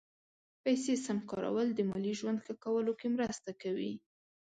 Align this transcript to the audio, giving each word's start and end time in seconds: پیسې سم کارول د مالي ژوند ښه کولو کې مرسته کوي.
پیسې 0.63 0.93
سم 1.05 1.17
کارول 1.31 1.67
د 1.73 1.79
مالي 1.89 2.13
ژوند 2.19 2.37
ښه 2.45 2.53
کولو 2.63 2.91
کې 2.99 3.07
مرسته 3.15 3.49
کوي. 3.61 3.93